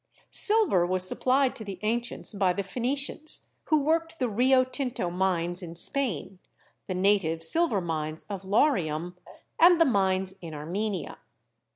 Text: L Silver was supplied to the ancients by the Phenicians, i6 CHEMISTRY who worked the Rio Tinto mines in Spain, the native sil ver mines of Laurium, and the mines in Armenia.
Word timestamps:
L 0.01 0.25
Silver 0.31 0.83
was 0.83 1.07
supplied 1.07 1.55
to 1.55 1.63
the 1.63 1.77
ancients 1.83 2.33
by 2.33 2.53
the 2.53 2.63
Phenicians, 2.63 3.19
i6 3.21 3.37
CHEMISTRY 3.43 3.47
who 3.65 3.81
worked 3.83 4.17
the 4.17 4.29
Rio 4.29 4.63
Tinto 4.63 5.11
mines 5.11 5.61
in 5.61 5.75
Spain, 5.75 6.39
the 6.87 6.95
native 6.95 7.43
sil 7.45 7.67
ver 7.69 7.81
mines 7.81 8.25
of 8.27 8.41
Laurium, 8.41 9.15
and 9.59 9.79
the 9.79 9.85
mines 9.85 10.33
in 10.41 10.55
Armenia. 10.55 11.19